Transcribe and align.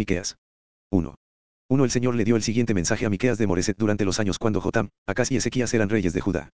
Miqueas. 0.00 0.38
1. 0.92 1.14
1. 1.68 1.84
El 1.84 1.90
Señor 1.90 2.14
le 2.14 2.24
dio 2.24 2.34
el 2.34 2.42
siguiente 2.42 2.72
mensaje 2.72 3.04
a 3.04 3.10
Miqueas 3.10 3.36
de 3.36 3.46
Moreset 3.46 3.76
durante 3.76 4.06
los 4.06 4.18
años 4.18 4.38
cuando 4.38 4.62
Jotam, 4.62 4.88
Acas 5.06 5.30
y 5.30 5.36
Ezequías 5.36 5.74
eran 5.74 5.90
reyes 5.90 6.14
de 6.14 6.22
Judá. 6.22 6.48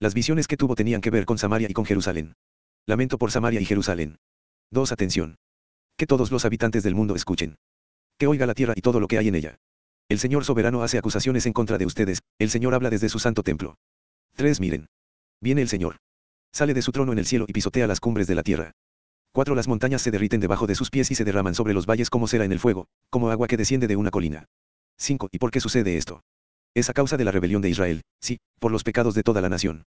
Las 0.00 0.14
visiones 0.14 0.48
que 0.48 0.56
tuvo 0.56 0.74
tenían 0.74 1.00
que 1.00 1.10
ver 1.10 1.24
con 1.24 1.38
Samaria 1.38 1.68
y 1.70 1.74
con 1.74 1.84
Jerusalén. 1.84 2.34
Lamento 2.88 3.16
por 3.16 3.30
Samaria 3.30 3.60
y 3.60 3.64
Jerusalén. 3.64 4.16
2. 4.72 4.90
Atención. 4.90 5.36
Que 5.96 6.08
todos 6.08 6.32
los 6.32 6.44
habitantes 6.44 6.82
del 6.82 6.96
mundo 6.96 7.14
escuchen. 7.14 7.54
Que 8.18 8.26
oiga 8.26 8.46
la 8.46 8.54
tierra 8.54 8.74
y 8.74 8.80
todo 8.80 8.98
lo 8.98 9.06
que 9.06 9.18
hay 9.18 9.28
en 9.28 9.36
ella. 9.36 9.60
El 10.08 10.18
Señor 10.18 10.44
soberano 10.44 10.82
hace 10.82 10.98
acusaciones 10.98 11.46
en 11.46 11.52
contra 11.52 11.78
de 11.78 11.86
ustedes, 11.86 12.18
el 12.40 12.50
Señor 12.50 12.74
habla 12.74 12.90
desde 12.90 13.08
su 13.08 13.20
santo 13.20 13.44
templo. 13.44 13.76
3. 14.34 14.58
Miren. 14.58 14.88
Viene 15.40 15.62
el 15.62 15.68
Señor. 15.68 15.98
Sale 16.52 16.74
de 16.74 16.82
su 16.82 16.90
trono 16.90 17.12
en 17.12 17.20
el 17.20 17.26
cielo 17.26 17.44
y 17.46 17.52
pisotea 17.52 17.86
las 17.86 18.00
cumbres 18.00 18.26
de 18.26 18.34
la 18.34 18.42
tierra. 18.42 18.72
4. 19.38 19.54
Las 19.54 19.68
montañas 19.68 20.02
se 20.02 20.10
derriten 20.10 20.40
debajo 20.40 20.66
de 20.66 20.74
sus 20.74 20.90
pies 20.90 21.12
y 21.12 21.14
se 21.14 21.24
derraman 21.24 21.54
sobre 21.54 21.72
los 21.72 21.86
valles 21.86 22.10
como 22.10 22.26
cera 22.26 22.44
en 22.44 22.50
el 22.50 22.58
fuego, 22.58 22.88
como 23.08 23.30
agua 23.30 23.46
que 23.46 23.56
desciende 23.56 23.86
de 23.86 23.94
una 23.94 24.10
colina. 24.10 24.46
5. 24.96 25.28
¿Y 25.30 25.38
por 25.38 25.52
qué 25.52 25.60
sucede 25.60 25.96
esto? 25.96 26.22
Es 26.74 26.90
a 26.90 26.92
causa 26.92 27.16
de 27.16 27.24
la 27.24 27.30
rebelión 27.30 27.62
de 27.62 27.68
Israel, 27.68 28.02
sí, 28.20 28.40
por 28.58 28.72
los 28.72 28.82
pecados 28.82 29.14
de 29.14 29.22
toda 29.22 29.40
la 29.40 29.48
nación. 29.48 29.84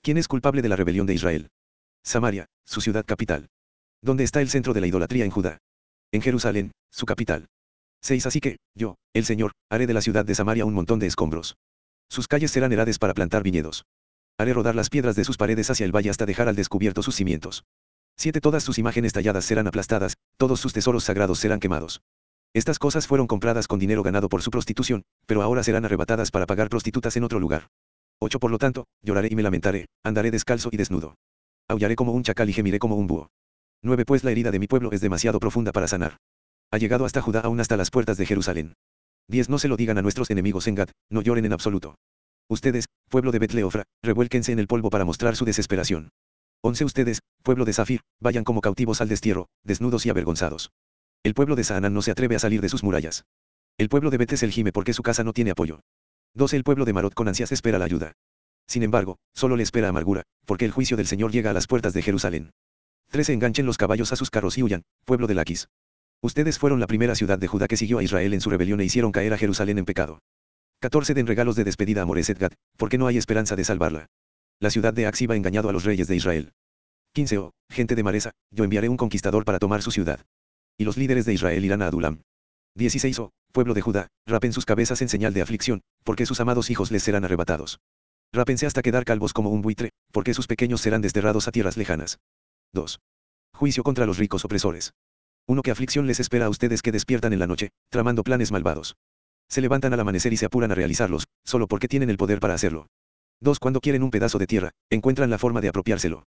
¿Quién 0.00 0.16
es 0.16 0.28
culpable 0.28 0.62
de 0.62 0.70
la 0.70 0.76
rebelión 0.76 1.04
de 1.04 1.12
Israel? 1.12 1.50
Samaria, 2.04 2.46
su 2.64 2.80
ciudad 2.80 3.04
capital. 3.04 3.48
¿Dónde 4.00 4.24
está 4.24 4.40
el 4.40 4.48
centro 4.48 4.72
de 4.72 4.80
la 4.80 4.86
idolatría 4.86 5.26
en 5.26 5.30
Judá? 5.30 5.58
En 6.10 6.22
Jerusalén, 6.22 6.72
su 6.90 7.04
capital. 7.04 7.48
6. 8.00 8.24
Así 8.24 8.40
que, 8.40 8.56
yo, 8.74 8.94
el 9.12 9.26
Señor, 9.26 9.52
haré 9.68 9.86
de 9.86 9.92
la 9.92 10.00
ciudad 10.00 10.24
de 10.24 10.34
Samaria 10.34 10.64
un 10.64 10.72
montón 10.72 11.00
de 11.00 11.06
escombros. 11.06 11.58
Sus 12.08 12.28
calles 12.28 12.50
serán 12.50 12.72
herades 12.72 12.98
para 12.98 13.12
plantar 13.12 13.42
viñedos. 13.42 13.84
Haré 14.38 14.54
rodar 14.54 14.74
las 14.74 14.88
piedras 14.88 15.16
de 15.16 15.24
sus 15.24 15.36
paredes 15.36 15.68
hacia 15.68 15.84
el 15.84 15.94
valle 15.94 16.08
hasta 16.08 16.24
dejar 16.24 16.48
al 16.48 16.56
descubierto 16.56 17.02
sus 17.02 17.14
cimientos. 17.14 17.62
7. 18.18 18.40
Todas 18.40 18.62
sus 18.62 18.78
imágenes 18.78 19.12
talladas 19.12 19.44
serán 19.44 19.66
aplastadas, 19.66 20.16
todos 20.38 20.60
sus 20.60 20.72
tesoros 20.72 21.04
sagrados 21.04 21.38
serán 21.38 21.60
quemados. 21.60 22.00
Estas 22.54 22.78
cosas 22.78 23.06
fueron 23.06 23.26
compradas 23.26 23.68
con 23.68 23.78
dinero 23.78 24.02
ganado 24.02 24.28
por 24.30 24.40
su 24.40 24.50
prostitución, 24.50 25.02
pero 25.26 25.42
ahora 25.42 25.62
serán 25.62 25.84
arrebatadas 25.84 26.30
para 26.30 26.46
pagar 26.46 26.70
prostitutas 26.70 27.16
en 27.16 27.24
otro 27.24 27.38
lugar. 27.38 27.68
8. 28.20 28.40
Por 28.40 28.50
lo 28.50 28.56
tanto, 28.56 28.86
lloraré 29.02 29.28
y 29.30 29.36
me 29.36 29.42
lamentaré, 29.42 29.86
andaré 30.02 30.30
descalzo 30.30 30.70
y 30.72 30.78
desnudo. 30.78 31.16
Aullaré 31.68 31.96
como 31.96 32.12
un 32.12 32.22
chacal 32.22 32.48
y 32.48 32.54
gemiré 32.54 32.78
como 32.78 32.96
un 32.96 33.06
búho. 33.06 33.28
9. 33.82 34.06
Pues 34.06 34.24
la 34.24 34.30
herida 34.30 34.50
de 34.50 34.58
mi 34.58 34.66
pueblo 34.66 34.92
es 34.92 35.02
demasiado 35.02 35.38
profunda 35.38 35.72
para 35.72 35.86
sanar. 35.86 36.16
Ha 36.70 36.78
llegado 36.78 37.04
hasta 37.04 37.20
Judá 37.20 37.40
aún 37.40 37.60
hasta 37.60 37.76
las 37.76 37.90
puertas 37.90 38.16
de 38.16 38.24
Jerusalén. 38.24 38.72
10. 39.28 39.50
No 39.50 39.58
se 39.58 39.68
lo 39.68 39.76
digan 39.76 39.98
a 39.98 40.02
nuestros 40.02 40.30
enemigos 40.30 40.66
en 40.68 40.76
Gad, 40.76 40.88
no 41.10 41.20
lloren 41.20 41.44
en 41.44 41.52
absoluto. 41.52 41.96
Ustedes, 42.48 42.86
pueblo 43.10 43.32
de 43.32 43.40
Betleofra, 43.40 43.84
revuélquense 44.02 44.52
en 44.52 44.60
el 44.60 44.68
polvo 44.68 44.88
para 44.88 45.04
mostrar 45.04 45.36
su 45.36 45.44
desesperación. 45.44 46.08
11 46.66 46.84
ustedes, 46.84 47.22
pueblo 47.44 47.64
de 47.64 47.72
Zafir, 47.72 48.00
vayan 48.20 48.42
como 48.42 48.60
cautivos 48.60 49.00
al 49.00 49.08
destierro, 49.08 49.48
desnudos 49.62 50.04
y 50.04 50.10
avergonzados. 50.10 50.72
El 51.22 51.32
pueblo 51.32 51.54
de 51.54 51.62
Saanán 51.62 51.94
no 51.94 52.02
se 52.02 52.10
atreve 52.10 52.34
a 52.34 52.40
salir 52.40 52.60
de 52.60 52.68
sus 52.68 52.82
murallas. 52.82 53.24
El 53.78 53.88
pueblo 53.88 54.10
de 54.10 54.18
Betes 54.18 54.42
el 54.42 54.50
gime 54.50 54.72
porque 54.72 54.92
su 54.92 55.04
casa 55.04 55.22
no 55.22 55.32
tiene 55.32 55.52
apoyo. 55.52 55.80
12 56.34 56.56
El 56.56 56.64
pueblo 56.64 56.84
de 56.84 56.92
Marot 56.92 57.14
con 57.14 57.28
ansias 57.28 57.52
espera 57.52 57.78
la 57.78 57.84
ayuda. 57.84 58.14
Sin 58.66 58.82
embargo, 58.82 59.18
solo 59.32 59.54
le 59.54 59.62
espera 59.62 59.88
amargura, 59.88 60.24
porque 60.44 60.64
el 60.64 60.72
juicio 60.72 60.96
del 60.96 61.06
Señor 61.06 61.30
llega 61.30 61.50
a 61.50 61.52
las 61.52 61.68
puertas 61.68 61.94
de 61.94 62.02
Jerusalén. 62.02 62.50
13 63.10 63.34
Enganchen 63.34 63.64
los 63.64 63.78
caballos 63.78 64.12
a 64.12 64.16
sus 64.16 64.30
carros 64.30 64.58
y 64.58 64.64
huyan, 64.64 64.82
pueblo 65.04 65.28
de 65.28 65.34
Laquis. 65.34 65.68
Ustedes 66.20 66.58
fueron 66.58 66.80
la 66.80 66.88
primera 66.88 67.14
ciudad 67.14 67.38
de 67.38 67.46
Judá 67.46 67.68
que 67.68 67.76
siguió 67.76 67.98
a 67.98 68.02
Israel 68.02 68.34
en 68.34 68.40
su 68.40 68.50
rebelión 68.50 68.80
e 68.80 68.84
hicieron 68.84 69.12
caer 69.12 69.32
a 69.32 69.38
Jerusalén 69.38 69.78
en 69.78 69.84
pecado. 69.84 70.18
14 70.80 71.14
Den 71.14 71.28
regalos 71.28 71.54
de 71.54 71.62
despedida 71.62 72.02
a 72.02 72.06
Moreset 72.06 72.40
Gad, 72.40 72.52
porque 72.76 72.98
no 72.98 73.06
hay 73.06 73.18
esperanza 73.18 73.54
de 73.54 73.62
salvarla. 73.62 74.06
La 74.58 74.70
ciudad 74.70 74.94
de 74.94 75.06
Axiba 75.06 75.34
ha 75.34 75.36
engañado 75.36 75.68
a 75.68 75.72
los 75.72 75.84
reyes 75.84 76.08
de 76.08 76.16
Israel. 76.16 76.54
15. 77.12 77.38
Oh, 77.38 77.50
gente 77.68 77.94
de 77.94 78.02
Maresa, 78.02 78.32
yo 78.50 78.64
enviaré 78.64 78.88
un 78.88 78.96
conquistador 78.96 79.44
para 79.44 79.58
tomar 79.58 79.82
su 79.82 79.90
ciudad. 79.90 80.24
Y 80.78 80.84
los 80.84 80.96
líderes 80.96 81.26
de 81.26 81.34
Israel 81.34 81.62
irán 81.62 81.82
a 81.82 81.88
Adulam. 81.88 82.22
16. 82.74 83.18
Oh, 83.18 83.32
pueblo 83.52 83.74
de 83.74 83.82
Judá, 83.82 84.08
rapen 84.26 84.54
sus 84.54 84.64
cabezas 84.64 85.02
en 85.02 85.10
señal 85.10 85.34
de 85.34 85.42
aflicción, 85.42 85.82
porque 86.04 86.24
sus 86.24 86.40
amados 86.40 86.70
hijos 86.70 86.90
les 86.90 87.02
serán 87.02 87.24
arrebatados. 87.24 87.80
Rápense 88.32 88.66
hasta 88.66 88.80
quedar 88.80 89.04
calvos 89.04 89.34
como 89.34 89.50
un 89.50 89.60
buitre, 89.60 89.90
porque 90.10 90.32
sus 90.32 90.46
pequeños 90.46 90.80
serán 90.80 91.02
desterrados 91.02 91.48
a 91.48 91.52
tierras 91.52 91.76
lejanas. 91.76 92.18
2. 92.72 92.98
Juicio 93.54 93.82
contra 93.82 94.06
los 94.06 94.16
ricos 94.16 94.44
opresores. 94.46 94.94
Uno 95.46 95.62
que 95.62 95.70
aflicción 95.70 96.06
les 96.06 96.18
espera 96.18 96.46
a 96.46 96.50
ustedes 96.50 96.80
que 96.80 96.92
despiertan 96.92 97.34
en 97.34 97.40
la 97.40 97.46
noche, 97.46 97.70
tramando 97.90 98.24
planes 98.24 98.52
malvados. 98.52 98.96
Se 99.48 99.60
levantan 99.60 99.92
al 99.92 100.00
amanecer 100.00 100.32
y 100.32 100.38
se 100.38 100.46
apuran 100.46 100.72
a 100.72 100.74
realizarlos, 100.74 101.26
solo 101.44 101.68
porque 101.68 101.88
tienen 101.88 102.10
el 102.10 102.16
poder 102.16 102.40
para 102.40 102.54
hacerlo. 102.54 102.88
2. 103.40 103.58
Cuando 103.58 103.80
quieren 103.80 104.02
un 104.02 104.10
pedazo 104.10 104.38
de 104.38 104.46
tierra, 104.46 104.70
encuentran 104.90 105.30
la 105.30 105.38
forma 105.38 105.60
de 105.60 105.68
apropiárselo. 105.68 106.24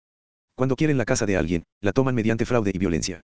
Cuando 0.56 0.75
quieren 0.75 0.97
la 0.97 1.06
casa 1.06 1.25
de 1.25 1.38
alguien, 1.38 1.63
la 1.81 1.94
toman 1.94 2.16
mediante 2.16 2.45
fraude 2.45 2.72
y 2.73 2.78
violencia. 2.78 3.22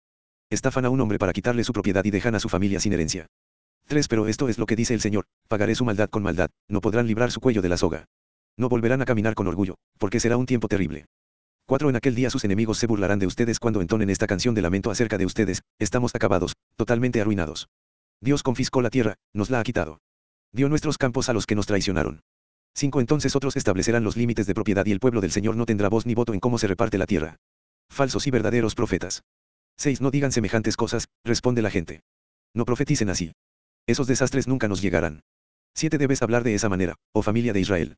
Estafan 0.50 0.86
a 0.86 0.90
un 0.90 1.02
hombre 1.02 1.18
para 1.18 1.34
quitarle 1.34 1.64
su 1.64 1.74
propiedad 1.74 2.06
y 2.06 2.12
dejan 2.12 2.36
a 2.36 2.40
su 2.40 2.48
familia 2.48 2.80
sin 2.80 2.94
herencia. 2.94 3.28
3. 3.88 4.08
Pero 4.08 4.28
esto 4.28 4.48
es 4.50 4.58
lo 4.58 4.66
que 4.66 4.76
dice 4.76 4.94
el 4.94 5.02
Señor, 5.02 5.26
pagaré 5.48 5.76
su 5.76 5.84
maldad 5.84 6.10
con 6.10 6.24
maldad, 6.24 6.50
no 6.70 6.80
podrán 6.80 7.08
librar 7.08 7.32
su 7.32 7.42
cuello 7.42 7.62
de 7.62 7.70
la 7.70 7.78
soga. 7.78 8.06
No 8.58 8.70
volverán 8.70 9.02
a 9.02 9.06
caminar 9.06 9.34
con 9.34 9.48
orgullo, 9.48 9.76
porque 9.98 10.20
será 10.20 10.38
un 10.38 10.46
tiempo 10.46 10.68
terrible. 10.68 11.06
4. 11.66 11.90
En 11.90 11.96
aquel 11.96 12.16
día 12.16 12.30
sus 12.30 12.44
enemigos 12.44 12.78
se 12.78 12.88
burlarán 12.88 13.20
de 13.20 13.28
ustedes 13.28 13.60
cuando 13.60 13.82
entonen 13.82 14.10
esta 14.10 14.28
canción 14.28 14.54
de 14.54 14.62
lamento 14.62 14.92
acerca 14.92 15.18
de 15.18 15.26
ustedes, 15.26 15.64
estamos 15.80 16.14
acabados, 16.14 16.54
totalmente 16.76 17.20
arruinados. 17.20 17.68
Dios 18.22 18.44
confiscó 18.44 18.82
la 18.82 18.90
tierra, 18.90 19.16
nos 19.34 19.50
la 19.50 19.60
ha 19.60 19.64
quitado. 19.64 20.00
Dio 20.54 20.70
nuestros 20.70 20.98
campos 20.98 21.30
a 21.30 21.34
los 21.34 21.46
que 21.46 21.56
nos 21.56 21.66
traicionaron. 21.66 22.22
5. 22.76 23.00
Entonces 23.00 23.36
otros 23.36 23.56
establecerán 23.56 24.04
los 24.04 24.18
límites 24.18 24.48
de 24.48 24.54
propiedad 24.54 24.86
y 24.86 24.92
el 24.92 25.00
pueblo 25.00 25.22
del 25.22 25.32
Señor 25.32 25.56
no 25.56 25.66
tendrá 25.66 25.90
voz 25.90 26.06
ni 26.06 26.16
voto 26.16 26.34
en 26.34 26.40
cómo 26.40 26.58
se 26.58 26.68
reparte 26.68 26.98
la 26.98 27.06
tierra. 27.06 27.38
Falsos 27.90 28.26
y 28.28 28.32
verdaderos 28.32 28.76
profetas. 28.76 29.24
6. 29.78 30.02
No 30.02 30.12
digan 30.12 30.32
semejantes 30.32 30.78
cosas, 30.78 31.08
responde 31.24 31.62
la 31.62 31.70
gente. 31.70 32.02
No 32.54 32.66
profeticen 32.66 33.10
así. 33.10 33.34
Esos 33.88 34.08
desastres 34.08 34.48
nunca 34.48 34.68
nos 34.68 34.82
llegarán. 34.82 35.22
7. 35.76 35.98
Debes 35.98 36.22
hablar 36.22 36.44
de 36.44 36.56
esa 36.56 36.70
manera, 36.70 36.96
oh 37.14 37.22
familia 37.22 37.54
de 37.54 37.60
Israel. 37.60 37.98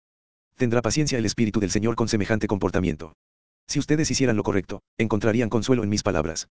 Tendrá 0.55 0.81
paciencia 0.81 1.17
el 1.17 1.25
Espíritu 1.25 1.59
del 1.59 1.71
Señor 1.71 1.95
con 1.95 2.07
semejante 2.07 2.47
comportamiento. 2.47 3.13
Si 3.67 3.79
ustedes 3.79 4.09
hicieran 4.09 4.37
lo 4.37 4.43
correcto, 4.43 4.81
encontrarían 4.97 5.49
consuelo 5.49 5.83
en 5.83 5.89
mis 5.89 6.03
palabras. 6.03 6.47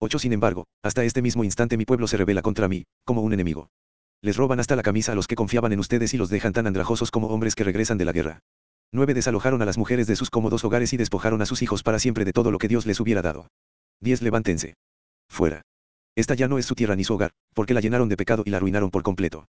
8. 0.00 0.18
Sin 0.18 0.32
embargo, 0.32 0.66
hasta 0.82 1.04
este 1.04 1.22
mismo 1.22 1.44
instante 1.44 1.76
mi 1.76 1.84
pueblo 1.84 2.08
se 2.08 2.16
revela 2.16 2.42
contra 2.42 2.68
mí, 2.68 2.84
como 3.04 3.22
un 3.22 3.32
enemigo. 3.32 3.68
Les 4.24 4.38
roban 4.38 4.58
hasta 4.58 4.74
la 4.74 4.82
camisa 4.82 5.12
a 5.12 5.14
los 5.14 5.26
que 5.26 5.34
confiaban 5.34 5.74
en 5.74 5.80
ustedes 5.80 6.14
y 6.14 6.16
los 6.16 6.30
dejan 6.30 6.54
tan 6.54 6.66
andrajosos 6.66 7.10
como 7.10 7.26
hombres 7.26 7.54
que 7.54 7.62
regresan 7.62 7.98
de 7.98 8.06
la 8.06 8.12
guerra. 8.12 8.40
9. 8.90 9.12
Desalojaron 9.12 9.60
a 9.60 9.66
las 9.66 9.76
mujeres 9.76 10.06
de 10.06 10.16
sus 10.16 10.30
cómodos 10.30 10.64
hogares 10.64 10.94
y 10.94 10.96
despojaron 10.96 11.42
a 11.42 11.46
sus 11.46 11.60
hijos 11.60 11.82
para 11.82 11.98
siempre 11.98 12.24
de 12.24 12.32
todo 12.32 12.50
lo 12.50 12.56
que 12.56 12.66
Dios 12.66 12.86
les 12.86 13.00
hubiera 13.00 13.20
dado. 13.20 13.48
10. 14.00 14.22
Levántense. 14.22 14.76
Fuera. 15.28 15.60
Esta 16.16 16.34
ya 16.34 16.48
no 16.48 16.56
es 16.56 16.64
su 16.64 16.74
tierra 16.74 16.96
ni 16.96 17.04
su 17.04 17.12
hogar, 17.12 17.32
porque 17.52 17.74
la 17.74 17.82
llenaron 17.82 18.08
de 18.08 18.16
pecado 18.16 18.44
y 18.46 18.50
la 18.50 18.56
arruinaron 18.56 18.90
por 18.90 19.02
completo. 19.02 19.44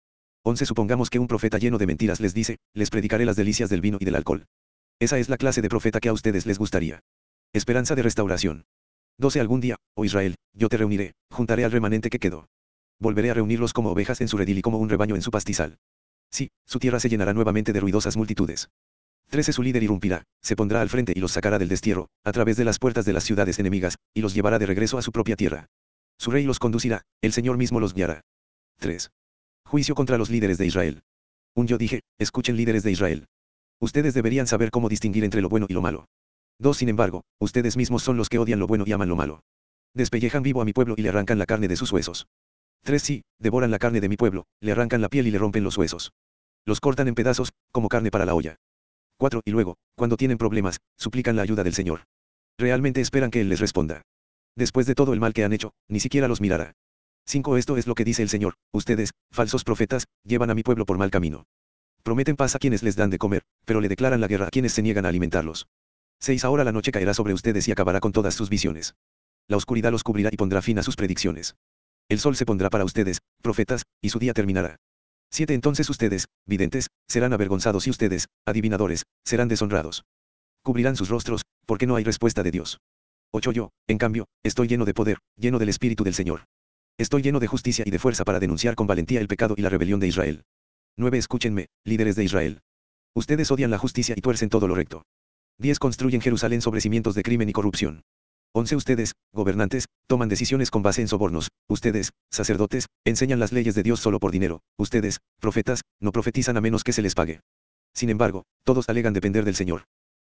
11. 0.45 0.67
Supongamos 0.67 1.11
que 1.11 1.19
un 1.19 1.27
profeta 1.27 1.59
lleno 1.59 1.77
de 1.77 1.89
mentiras 1.89 2.21
les 2.21 2.33
dice, 2.33 2.59
les 2.73 2.91
predicaré 2.91 3.25
las 3.25 3.35
delicias 3.35 3.71
del 3.71 3.81
vino 3.81 3.99
y 4.01 4.05
del 4.05 4.15
alcohol. 4.15 4.47
Esa 5.01 5.19
es 5.19 5.29
la 5.29 5.37
clase 5.37 5.63
de 5.63 5.69
profeta 5.69 5.99
que 5.99 6.11
a 6.11 6.13
ustedes 6.13 6.47
les 6.47 6.61
gustaría. 6.61 7.01
Esperanza 7.53 7.97
de 7.97 8.05
restauración. 8.05 8.67
12. 9.19 9.41
Algún 9.41 9.61
día, 9.61 9.79
oh 9.97 10.05
Israel, 10.05 10.37
yo 10.55 10.69
te 10.69 10.77
reuniré, 10.77 11.15
juntaré 11.29 11.65
al 11.65 11.73
remanente 11.73 12.09
que 12.09 12.21
quedó 12.21 12.47
volveré 13.00 13.31
a 13.31 13.34
reunirlos 13.34 13.72
como 13.72 13.91
ovejas 13.91 14.21
en 14.21 14.28
su 14.28 14.37
redil 14.37 14.59
y 14.59 14.62
como 14.62 14.78
un 14.78 14.88
rebaño 14.88 15.16
en 15.16 15.22
su 15.22 15.31
pastizal. 15.31 15.78
Sí, 16.31 16.50
su 16.65 16.78
tierra 16.78 17.00
se 17.00 17.09
llenará 17.09 17.33
nuevamente 17.33 17.72
de 17.72 17.81
ruidosas 17.81 18.16
multitudes. 18.16 18.71
13 19.31 19.53
Su 19.53 19.62
líder 19.62 19.83
irrumpirá, 19.83 20.25
se 20.43 20.56
pondrá 20.56 20.81
al 20.81 20.88
frente 20.88 21.12
y 21.15 21.21
los 21.21 21.33
sacará 21.33 21.59
del 21.59 21.69
destierro, 21.69 22.09
a 22.25 22.33
través 22.33 22.56
de 22.56 22.65
las 22.65 22.78
puertas 22.78 23.05
de 23.05 23.12
las 23.12 23.25
ciudades 23.25 23.59
enemigas, 23.59 23.97
y 24.15 24.21
los 24.21 24.34
llevará 24.34 24.59
de 24.59 24.66
regreso 24.66 24.99
a 24.99 25.03
su 25.03 25.12
propia 25.12 25.37
tierra. 25.37 25.66
Su 26.19 26.31
rey 26.31 26.44
los 26.44 26.59
conducirá, 26.59 27.03
el 27.22 27.33
Señor 27.33 27.56
mismo 27.56 27.81
los 27.81 27.94
guiará. 27.94 28.22
3. 28.78 29.10
Juicio 29.66 29.94
contra 29.94 30.19
los 30.19 30.31
líderes 30.31 30.59
de 30.59 30.66
Israel. 30.66 31.03
Un 31.55 31.66
yo 31.66 31.78
dije, 31.78 32.03
escuchen 32.19 32.56
líderes 32.56 32.83
de 32.83 32.91
Israel. 32.91 33.27
Ustedes 33.81 34.15
deberían 34.15 34.47
saber 34.47 34.71
cómo 34.71 34.89
distinguir 34.89 35.25
entre 35.25 35.41
lo 35.41 35.49
bueno 35.49 35.66
y 35.69 35.72
lo 35.72 35.81
malo. 35.81 36.06
2. 36.59 36.77
Sin 36.77 36.89
embargo, 36.89 37.22
ustedes 37.39 37.77
mismos 37.77 38.03
son 38.03 38.16
los 38.16 38.28
que 38.28 38.39
odian 38.39 38.59
lo 38.59 38.66
bueno 38.66 38.84
y 38.87 38.93
aman 38.93 39.09
lo 39.09 39.16
malo. 39.16 39.41
Despellejan 39.94 40.43
vivo 40.43 40.60
a 40.60 40.65
mi 40.65 40.72
pueblo 40.72 40.94
y 40.97 41.03
le 41.03 41.09
arrancan 41.09 41.39
la 41.39 41.47
carne 41.47 41.69
de 41.69 41.77
sus 41.77 41.91
huesos. 41.91 42.27
3. 42.85 43.03
Sí, 43.03 43.23
devoran 43.39 43.71
la 43.71 43.79
carne 43.79 44.01
de 44.01 44.09
mi 44.09 44.17
pueblo, 44.17 44.47
le 44.60 44.72
arrancan 44.72 45.01
la 45.01 45.09
piel 45.09 45.27
y 45.27 45.31
le 45.31 45.39
rompen 45.39 45.65
los 45.65 45.77
huesos. 45.77 46.13
Los 46.65 46.81
cortan 46.81 47.09
en 47.09 47.15
pedazos, 47.15 47.51
como 47.72 47.89
carne 47.89 48.10
para 48.10 48.25
la 48.25 48.34
olla. 48.34 48.57
4. 49.19 49.43
Y 49.45 49.51
luego, 49.51 49.77
cuando 49.97 50.16
tienen 50.16 50.39
problemas, 50.39 50.78
suplican 50.97 51.37
la 51.37 51.43
ayuda 51.43 51.63
del 51.63 51.75
Señor. 51.75 52.04
Realmente 52.59 53.01
esperan 53.01 53.31
que 53.31 53.41
Él 53.41 53.49
les 53.49 53.60
responda. 53.60 54.03
Después 54.57 54.87
de 54.87 54.95
todo 54.95 55.13
el 55.13 55.21
mal 55.21 55.33
que 55.33 55.45
han 55.45 55.53
hecho, 55.53 55.72
ni 55.89 56.01
siquiera 56.01 56.28
los 56.28 56.41
mirará. 56.41 56.75
5. 57.27 57.57
Esto 57.57 57.77
es 57.77 57.87
lo 57.87 57.95
que 57.95 58.04
dice 58.04 58.22
el 58.22 58.28
Señor, 58.28 58.54
ustedes, 58.72 59.10
falsos 59.31 59.65
profetas, 59.65 60.07
llevan 60.25 60.51
a 60.51 60.54
mi 60.54 60.63
pueblo 60.63 60.87
por 60.87 60.99
mal 60.99 61.10
camino. 61.10 61.45
Prometen 62.03 62.37
paz 62.37 62.54
a 62.54 62.59
quienes 62.59 62.83
les 62.83 62.97
dan 62.97 63.10
de 63.10 63.19
comer, 63.19 63.43
pero 63.65 63.81
le 63.81 63.89
declaran 63.89 64.21
la 64.21 64.27
guerra 64.27 64.47
a 64.47 64.51
quienes 64.51 64.72
se 64.72 64.83
niegan 64.83 65.04
a 65.04 65.10
alimentarlos. 65.10 65.69
6. 66.21 66.45
Ahora 66.45 66.65
la 66.65 66.72
noche 66.72 66.93
caerá 66.93 67.15
sobre 67.15 67.34
ustedes 67.34 67.69
y 67.69 67.72
acabará 67.72 68.01
con 68.01 68.13
todas 68.13 68.34
sus 68.34 68.49
visiones. 68.49 68.95
La 69.49 69.57
oscuridad 69.57 69.91
los 69.91 70.03
cubrirá 70.03 70.31
y 70.33 70.37
pondrá 70.37 70.63
fin 70.63 70.78
a 70.78 70.83
sus 70.83 70.97
predicciones. 70.97 71.57
El 72.10 72.18
sol 72.18 72.34
se 72.34 72.45
pondrá 72.45 72.71
para 72.71 72.84
ustedes, 72.84 73.18
profetas, 73.41 73.84
y 74.03 74.09
su 74.09 74.18
día 74.18 74.34
terminará. 74.34 74.74
7. 75.30 75.54
Entonces 75.54 75.89
ustedes, 75.89 76.27
videntes, 76.45 76.89
serán 77.09 77.33
avergonzados 77.33 77.86
y 77.86 77.91
ustedes, 77.91 78.27
adivinadores, 78.45 79.04
serán 79.24 79.47
deshonrados. 79.47 80.03
Cubrirán 80.65 80.97
sus 80.97 81.09
rostros, 81.09 81.42
porque 81.66 81.86
no 81.86 81.95
hay 81.95 82.03
respuesta 82.03 82.42
de 82.42 82.51
Dios. 82.51 82.80
8. 83.33 83.53
Yo, 83.53 83.71
en 83.86 83.98
cambio, 83.98 84.27
estoy 84.42 84.66
lleno 84.66 84.86
de 84.86 84.92
poder, 84.92 85.18
lleno 85.36 85.60
del 85.60 85.68
Espíritu 85.68 86.03
del 86.03 86.15
Señor. 86.15 86.47
Estoy 86.98 87.22
lleno 87.22 87.39
de 87.39 87.47
justicia 87.47 87.84
y 87.86 87.92
de 87.92 88.01
fuerza 88.01 88.24
para 88.24 88.41
denunciar 88.41 88.74
con 88.74 88.89
valentía 88.89 89.21
el 89.21 89.28
pecado 89.28 89.54
y 89.56 89.63
la 89.63 89.68
rebelión 89.68 90.01
de 90.01 90.09
Israel. 90.09 90.42
9. 90.97 91.16
Escúchenme, 91.16 91.68
líderes 91.84 92.16
de 92.16 92.24
Israel. 92.24 92.59
Ustedes 93.15 93.53
odian 93.53 93.71
la 93.71 93.78
justicia 93.78 94.16
y 94.18 94.21
tuercen 94.21 94.48
todo 94.48 94.66
lo 94.66 94.74
recto. 94.74 95.04
10. 95.59 95.78
Construyen 95.78 96.21
Jerusalén 96.21 96.60
sobre 96.60 96.80
cimientos 96.80 97.15
de 97.15 97.22
crimen 97.22 97.48
y 97.48 97.53
corrupción. 97.53 98.03
11. 98.53 98.75
Ustedes, 98.75 99.13
gobernantes, 99.33 99.87
toman 100.09 100.29
decisiones 100.29 100.73
con 100.73 100.83
base 100.83 101.01
en 101.01 101.09
sobornos. 101.09 101.51
Ustedes, 101.69 102.11
sacerdotes, 102.31 102.87
enseñan 103.05 103.39
las 103.39 103.53
leyes 103.53 103.77
de 103.77 103.85
Dios 103.85 104.01
solo 104.01 104.19
por 104.19 104.33
dinero. 104.33 104.61
Ustedes, 104.77 105.21
profetas, 105.39 105.83
no 106.01 106.11
profetizan 106.11 106.57
a 106.57 106.61
menos 106.61 106.83
que 106.83 106.93
se 106.93 107.03
les 107.03 107.15
pague. 107.15 107.43
Sin 107.95 108.11
embargo, 108.11 108.45
todos 108.65 108.89
alegan 108.89 109.13
depender 109.13 109.45
del 109.45 109.55
Señor. 109.55 109.85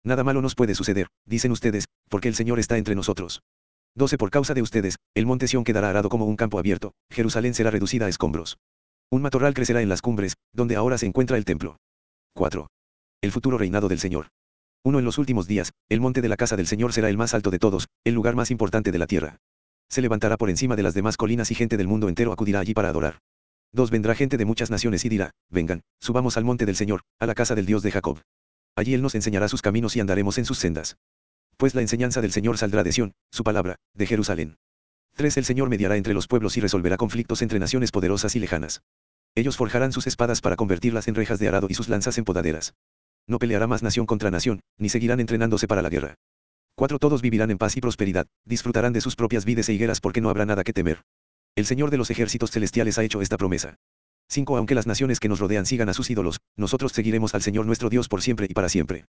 Nada 0.05 0.23
malo 0.23 0.41
nos 0.41 0.55
puede 0.55 0.75
suceder, 0.75 1.07
dicen 1.25 1.51
ustedes, 1.51 1.85
porque 2.09 2.29
el 2.29 2.35
Señor 2.35 2.59
está 2.59 2.77
entre 2.77 2.95
nosotros. 2.95 3.41
12. 3.95 4.17
Por 4.17 4.29
causa 4.29 4.53
de 4.53 4.61
ustedes, 4.61 4.95
el 5.13 5.25
monte 5.25 5.47
Sión 5.47 5.63
quedará 5.63 5.89
arado 5.89 6.09
como 6.09 6.25
un 6.25 6.35
campo 6.35 6.59
abierto, 6.59 6.93
Jerusalén 7.09 7.53
será 7.53 7.71
reducida 7.71 8.05
a 8.05 8.09
escombros. 8.09 8.57
Un 9.09 9.21
matorral 9.21 9.53
crecerá 9.53 9.81
en 9.81 9.89
las 9.89 10.01
cumbres, 10.01 10.35
donde 10.53 10.75
ahora 10.75 10.97
se 10.97 11.05
encuentra 11.05 11.37
el 11.37 11.45
templo. 11.45 11.77
4. 12.33 12.67
El 13.21 13.31
futuro 13.31 13.57
reinado 13.57 13.87
del 13.87 13.99
Señor. 13.99 14.27
1. 14.85 14.99
En 14.99 15.05
los 15.05 15.17
últimos 15.17 15.47
días, 15.47 15.73
el 15.89 15.99
monte 15.99 16.21
de 16.21 16.29
la 16.29 16.37
casa 16.37 16.55
del 16.55 16.67
Señor 16.67 16.93
será 16.93 17.09
el 17.09 17.17
más 17.17 17.33
alto 17.33 17.49
de 17.49 17.57
todos, 17.57 17.87
el 18.03 18.13
lugar 18.13 18.35
más 18.35 18.51
importante 18.51 18.91
de 18.91 18.99
la 18.99 19.07
tierra. 19.07 19.37
Se 19.89 19.99
levantará 19.99 20.37
por 20.37 20.51
encima 20.51 20.75
de 20.75 20.83
las 20.83 20.93
demás 20.93 21.17
colinas 21.17 21.49
y 21.49 21.55
gente 21.55 21.75
del 21.75 21.87
mundo 21.87 22.07
entero 22.07 22.31
acudirá 22.31 22.59
allí 22.59 22.75
para 22.75 22.89
adorar. 22.89 23.17
2. 23.71 23.89
Vendrá 23.89 24.13
gente 24.13 24.37
de 24.37 24.45
muchas 24.45 24.69
naciones 24.69 25.03
y 25.03 25.09
dirá, 25.09 25.31
vengan, 25.49 25.81
subamos 25.99 26.37
al 26.37 26.43
monte 26.43 26.67
del 26.67 26.75
Señor, 26.75 27.01
a 27.19 27.25
la 27.25 27.33
casa 27.33 27.55
del 27.55 27.65
Dios 27.65 27.81
de 27.81 27.89
Jacob. 27.89 28.19
Allí 28.75 28.93
Él 28.93 29.01
nos 29.01 29.15
enseñará 29.15 29.47
sus 29.47 29.63
caminos 29.63 29.95
y 29.95 30.01
andaremos 30.01 30.37
en 30.37 30.45
sus 30.45 30.59
sendas. 30.59 30.97
Pues 31.57 31.73
la 31.73 31.81
enseñanza 31.81 32.21
del 32.21 32.31
Señor 32.31 32.59
saldrá 32.59 32.83
de 32.83 32.91
Sión, 32.91 33.13
su 33.31 33.43
palabra, 33.43 33.77
de 33.95 34.05
Jerusalén. 34.05 34.57
3. 35.15 35.37
El 35.37 35.45
Señor 35.45 35.67
mediará 35.67 35.97
entre 35.97 36.13
los 36.13 36.27
pueblos 36.27 36.57
y 36.57 36.61
resolverá 36.61 36.97
conflictos 36.97 37.41
entre 37.41 37.57
naciones 37.57 37.89
poderosas 37.89 38.35
y 38.35 38.39
lejanas. 38.39 38.83
Ellos 39.33 39.57
forjarán 39.57 39.93
sus 39.93 40.05
espadas 40.05 40.41
para 40.41 40.55
convertirlas 40.55 41.07
en 41.07 41.15
rejas 41.15 41.39
de 41.39 41.47
arado 41.47 41.65
y 41.71 41.73
sus 41.73 41.89
lanzas 41.89 42.19
en 42.19 42.23
podaderas. 42.23 42.75
No 43.27 43.39
peleará 43.39 43.67
más 43.67 43.83
nación 43.83 44.05
contra 44.05 44.31
nación, 44.31 44.61
ni 44.77 44.89
seguirán 44.89 45.19
entrenándose 45.19 45.67
para 45.67 45.81
la 45.81 45.89
guerra. 45.89 46.15
4. 46.75 46.99
Todos 46.99 47.21
vivirán 47.21 47.51
en 47.51 47.57
paz 47.57 47.77
y 47.77 47.81
prosperidad, 47.81 48.27
disfrutarán 48.43 48.93
de 48.93 49.01
sus 49.01 49.15
propias 49.15 49.45
vides 49.45 49.69
e 49.69 49.73
higueras 49.73 50.01
porque 50.01 50.21
no 50.21 50.29
habrá 50.29 50.45
nada 50.45 50.63
que 50.63 50.73
temer. 50.73 51.01
El 51.55 51.65
Señor 51.65 51.89
de 51.89 51.97
los 51.97 52.09
ejércitos 52.11 52.51
celestiales 52.51 52.97
ha 52.97 53.03
hecho 53.03 53.21
esta 53.21 53.37
promesa. 53.37 53.77
5. 54.29 54.57
Aunque 54.57 54.75
las 54.75 54.87
naciones 54.87 55.19
que 55.19 55.29
nos 55.29 55.39
rodean 55.39 55.65
sigan 55.65 55.87
a 55.89 55.93
sus 55.93 56.09
ídolos, 56.09 56.41
nosotros 56.57 56.91
seguiremos 56.91 57.33
al 57.33 57.41
Señor 57.41 57.65
nuestro 57.65 57.89
Dios 57.89 58.09
por 58.09 58.21
siempre 58.21 58.47
y 58.49 58.53
para 58.53 58.69
siempre. 58.69 59.05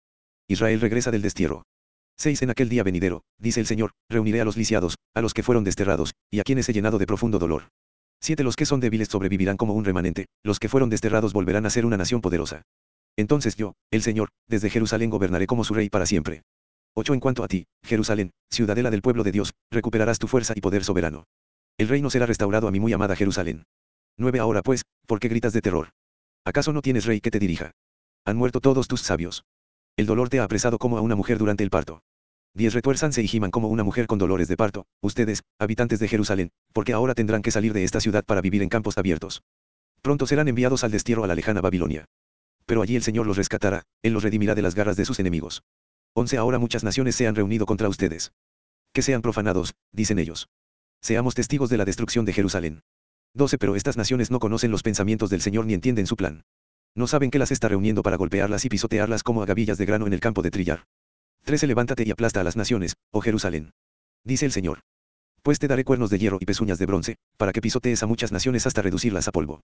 Israel 0.47 0.79
regresa 0.79 1.09
del 1.09 1.23
destierro. 1.23 1.63
6. 2.17 2.43
En 2.43 2.49
aquel 2.51 2.69
día 2.69 2.83
venidero, 2.83 3.23
dice 3.39 3.59
el 3.59 3.65
Señor, 3.65 3.91
reuniré 4.09 4.41
a 4.41 4.45
los 4.45 4.57
lisiados, 4.57 4.95
a 5.15 5.21
los 5.21 5.33
que 5.33 5.43
fueron 5.43 5.63
desterrados, 5.63 6.13
y 6.29 6.39
a 6.39 6.43
quienes 6.43 6.69
he 6.69 6.73
llenado 6.73 6.99
de 6.99 7.07
profundo 7.07 7.39
dolor. 7.39 7.69
7. 8.21 8.43
Los 8.43 8.55
que 8.55 8.65
son 8.65 8.79
débiles 8.79 9.07
sobrevivirán 9.09 9.57
como 9.57 9.73
un 9.73 9.85
remanente, 9.85 10.27
los 10.43 10.59
que 10.59 10.69
fueron 10.69 10.89
desterrados 10.89 11.33
volverán 11.33 11.65
a 11.65 11.69
ser 11.69 11.85
una 11.85 11.97
nación 11.97 12.21
poderosa. 12.21 12.61
Entonces 13.17 13.55
yo, 13.55 13.73
el 13.91 14.01
Señor, 14.01 14.29
desde 14.47 14.69
Jerusalén 14.69 15.09
gobernaré 15.09 15.47
como 15.47 15.63
su 15.63 15.73
rey 15.73 15.89
para 15.89 16.05
siempre. 16.05 16.43
8. 16.95 17.13
En 17.13 17.19
cuanto 17.19 17.43
a 17.43 17.47
ti, 17.47 17.65
Jerusalén, 17.83 18.31
ciudadela 18.49 18.89
del 18.89 19.01
pueblo 19.01 19.23
de 19.23 19.31
Dios, 19.31 19.53
recuperarás 19.71 20.19
tu 20.19 20.27
fuerza 20.27 20.53
y 20.55 20.61
poder 20.61 20.83
soberano. 20.83 21.25
El 21.77 21.89
reino 21.89 22.09
será 22.09 22.25
restaurado 22.25 22.67
a 22.67 22.71
mi 22.71 22.79
muy 22.79 22.93
amada 22.93 23.15
Jerusalén. 23.15 23.63
9. 24.17 24.39
Ahora 24.39 24.61
pues, 24.61 24.83
¿por 25.05 25.19
qué 25.19 25.27
gritas 25.27 25.53
de 25.53 25.61
terror? 25.61 25.89
¿Acaso 26.45 26.71
no 26.71 26.81
tienes 26.81 27.05
rey 27.05 27.19
que 27.19 27.31
te 27.31 27.39
dirija? 27.39 27.71
Han 28.25 28.37
muerto 28.37 28.61
todos 28.61 28.87
tus 28.87 29.01
sabios. 29.01 29.43
El 29.97 30.05
dolor 30.05 30.29
te 30.29 30.39
ha 30.39 30.43
apresado 30.43 30.77
como 30.77 30.97
a 30.97 31.01
una 31.01 31.15
mujer 31.15 31.37
durante 31.37 31.63
el 31.63 31.69
parto. 31.69 32.01
Diez 32.53 32.73
retuérzanse 32.73 33.21
y 33.21 33.27
giman 33.27 33.51
como 33.51 33.67
una 33.67 33.83
mujer 33.83 34.07
con 34.07 34.17
dolores 34.17 34.47
de 34.47 34.55
parto, 34.55 34.85
ustedes, 35.01 35.43
habitantes 35.59 35.99
de 35.99 36.07
Jerusalén, 36.07 36.51
porque 36.71 36.93
ahora 36.93 37.13
tendrán 37.13 37.41
que 37.41 37.51
salir 37.51 37.73
de 37.73 37.83
esta 37.83 37.99
ciudad 37.99 38.23
para 38.23 38.39
vivir 38.39 38.61
en 38.61 38.69
campos 38.69 38.97
abiertos. 38.97 39.43
Pronto 40.01 40.25
serán 40.27 40.47
enviados 40.47 40.85
al 40.85 40.91
destierro 40.91 41.25
a 41.25 41.27
la 41.27 41.35
lejana 41.35 41.59
Babilonia. 41.59 42.05
Pero 42.65 42.81
allí 42.81 42.95
el 42.95 43.03
Señor 43.03 43.27
los 43.27 43.37
rescatará, 43.37 43.83
Él 44.01 44.13
los 44.13 44.23
redimirá 44.23 44.55
de 44.55 44.61
las 44.61 44.75
garras 44.75 44.97
de 44.97 45.05
sus 45.05 45.19
enemigos. 45.19 45.63
Once 46.13 46.37
Ahora 46.37 46.59
muchas 46.59 46.83
naciones 46.83 47.15
se 47.15 47.27
han 47.27 47.35
reunido 47.35 47.65
contra 47.65 47.89
ustedes. 47.89 48.31
Que 48.93 49.01
sean 49.01 49.21
profanados, 49.21 49.75
dicen 49.91 50.19
ellos. 50.19 50.47
Seamos 51.01 51.35
testigos 51.35 51.69
de 51.69 51.77
la 51.77 51.85
destrucción 51.85 52.25
de 52.25 52.33
Jerusalén. 52.33 52.81
12 53.33 53.57
Pero 53.57 53.75
estas 53.75 53.97
naciones 53.97 54.31
no 54.31 54.39
conocen 54.39 54.71
los 54.71 54.81
pensamientos 54.81 55.29
del 55.29 55.41
Señor 55.41 55.65
ni 55.65 55.73
entienden 55.73 56.07
su 56.07 56.15
plan. 56.15 56.45
No 56.95 57.07
saben 57.07 57.29
que 57.29 57.39
las 57.39 57.51
está 57.51 57.67
reuniendo 57.67 58.01
para 58.01 58.15
golpearlas 58.15 58.63
y 58.63 58.69
pisotearlas 58.69 59.21
como 59.21 59.43
a 59.43 59.45
gavillas 59.45 59.77
de 59.77 59.85
grano 59.85 60.07
en 60.07 60.13
el 60.13 60.21
campo 60.21 60.41
de 60.41 60.51
trillar. 60.51 60.85
13 61.43 61.67
Levántate 61.67 62.03
y 62.07 62.11
aplasta 62.11 62.39
a 62.39 62.43
las 62.43 62.55
naciones, 62.55 62.95
oh 63.11 63.21
Jerusalén. 63.21 63.73
Dice 64.23 64.45
el 64.45 64.53
Señor. 64.53 64.79
Pues 65.43 65.59
te 65.59 65.67
daré 65.67 65.83
cuernos 65.83 66.09
de 66.09 66.17
hierro 66.17 66.37
y 66.39 66.45
pezuñas 66.45 66.79
de 66.79 66.85
bronce, 66.85 67.17
para 67.37 67.51
que 67.51 67.61
pisotees 67.61 68.01
a 68.01 68.07
muchas 68.07 68.31
naciones 68.31 68.65
hasta 68.65 68.81
reducirlas 68.81 69.27
a 69.27 69.31
polvo. 69.31 69.61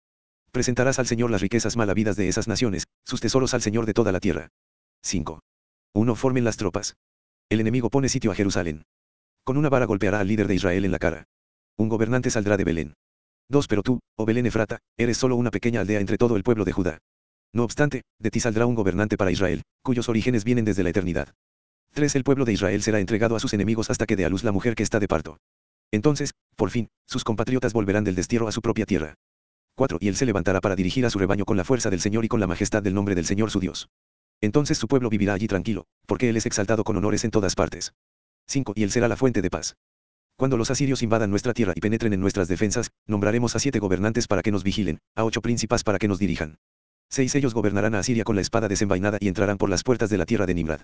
Presentarás 0.57 0.99
al 0.99 1.07
Señor 1.07 1.31
las 1.31 1.43
riquezas 1.43 1.77
malavidas 1.77 2.17
de 2.17 2.29
esas 2.29 2.49
naciones, 2.49 2.87
sus 3.05 3.21
tesoros 3.21 3.53
al 3.53 3.61
Señor 3.61 3.85
de 3.85 3.93
toda 3.93 4.11
la 4.11 4.21
tierra. 4.21 4.49
5. 5.03 5.41
1. 5.93 6.15
Formen 6.15 6.45
las 6.45 6.57
tropas. 6.57 6.97
El 7.51 7.61
enemigo 7.61 7.91
pone 7.91 8.09
sitio 8.09 8.31
a 8.31 8.35
Jerusalén. 8.35 8.85
Con 9.45 9.59
una 9.59 9.69
vara 9.69 9.85
golpeará 9.85 10.19
al 10.19 10.29
líder 10.29 10.49
de 10.49 10.55
Israel 10.55 10.87
en 10.87 10.93
la 10.93 10.99
cara. 10.99 11.25
Un 11.77 11.91
gobernante 11.91 12.31
saldrá 12.31 12.57
de 12.57 12.65
Belén. 12.65 12.95
2. 13.51 13.69
Pero 13.69 13.83
tú, 13.83 14.01
oh 14.17 14.25
Belén 14.25 14.47
Efrata, 14.47 14.79
eres 14.97 15.19
solo 15.19 15.37
una 15.37 15.51
pequeña 15.51 15.83
aldea 15.83 16.01
entre 16.01 16.17
todo 16.17 16.37
el 16.37 16.43
pueblo 16.43 16.65
de 16.65 16.73
Judá. 16.73 16.99
No 17.53 17.63
obstante, 17.63 18.05
de 18.19 18.31
ti 18.31 18.41
saldrá 18.41 18.65
un 18.65 18.77
gobernante 18.77 19.19
para 19.19 19.33
Israel, 19.33 19.61
cuyos 19.83 20.09
orígenes 20.09 20.45
vienen 20.45 20.65
desde 20.65 20.85
la 20.85 20.89
eternidad. 20.89 21.35
3. 21.93 22.15
El 22.15 22.25
pueblo 22.25 22.47
de 22.47 22.55
Israel 22.55 22.81
será 22.81 22.99
entregado 22.99 23.37
a 23.37 23.41
sus 23.41 23.53
enemigos 23.53 23.91
hasta 23.91 24.07
que 24.07 24.17
dé 24.17 24.25
a 24.25 24.31
luz 24.31 24.43
la 24.43 24.53
mujer 24.53 24.75
que 24.75 24.85
está 24.85 25.01
de 25.01 25.07
parto. 25.07 25.37
Entonces, 25.93 26.33
por 26.57 26.71
fin, 26.71 26.89
sus 27.07 27.25
compatriotas 27.25 27.75
volverán 27.75 28.05
del 28.05 28.15
destierro 28.15 28.49
a 28.49 28.53
su 28.53 28.63
propia 28.63 28.87
tierra. 28.87 29.17
4. 29.77 29.99
Y 30.01 30.09
él 30.09 30.17
se 30.17 30.27
levantará 30.27 30.61
para 30.61 30.75
dirigir 30.75 31.07
a 31.07 31.11
su 31.11 31.19
rebaño 31.19 31.45
con 31.45 31.57
la 31.57 31.65
fuerza 31.65 31.91
del 31.91 32.01
Señor 32.01 32.25
y 32.25 32.29
con 32.29 32.41
la 32.41 32.47
majestad 32.47 32.83
del 32.83 32.95
nombre 32.95 33.15
del 33.15 33.27
Señor 33.27 33.51
su 33.51 33.61
Dios. 33.61 33.89
Entonces 34.41 34.79
su 34.79 34.89
pueblo 34.89 35.09
vivirá 35.09 35.35
allí 35.35 35.47
tranquilo, 35.47 35.87
porque 36.07 36.29
él 36.29 36.37
es 36.37 36.47
exaltado 36.47 36.83
con 36.83 36.97
honores 36.97 37.25
en 37.25 37.31
todas 37.31 37.55
partes. 37.55 37.93
5. 38.49 38.73
Y 38.75 38.83
él 38.83 38.91
será 38.91 39.09
la 39.09 39.17
fuente 39.17 39.43
de 39.43 39.51
paz. 39.51 39.77
Cuando 40.37 40.57
los 40.57 40.71
asirios 40.71 41.03
invadan 41.03 41.31
nuestra 41.31 41.55
tierra 41.55 41.73
y 41.75 41.81
penetren 41.81 42.13
en 42.13 42.21
nuestras 42.21 42.49
defensas, 42.49 42.91
nombraremos 43.07 43.57
a 43.57 43.59
siete 43.59 43.79
gobernantes 43.79 44.27
para 44.27 44.43
que 44.43 44.53
nos 44.53 44.65
vigilen, 44.65 44.99
a 45.15 45.25
ocho 45.25 45.41
príncipes 45.41 45.83
para 45.83 45.99
que 45.99 46.09
nos 46.09 46.19
dirijan. 46.19 46.59
Seis 47.09 47.35
ellos 47.35 47.55
gobernarán 47.55 47.95
a 47.95 48.01
Asiria 48.01 48.25
con 48.25 48.37
la 48.37 48.43
espada 48.43 48.69
desenvainada 48.69 49.17
y 49.21 49.29
entrarán 49.29 49.57
por 49.57 49.71
las 49.71 49.83
puertas 49.83 50.11
de 50.11 50.19
la 50.19 50.27
tierra 50.27 50.45
de 50.45 50.55
Nimrad. 50.55 50.81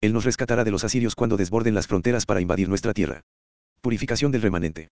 Él 0.00 0.12
nos 0.12 0.24
rescatará 0.24 0.64
de 0.64 0.70
los 0.70 0.84
asirios 0.84 1.14
cuando 1.14 1.36
desborden 1.36 1.74
las 1.74 1.86
fronteras 1.86 2.26
para 2.26 2.40
invadir 2.40 2.68
nuestra 2.68 2.92
tierra. 2.92 3.22
Purificación 3.80 4.32
del 4.32 4.42
remanente. 4.42 4.88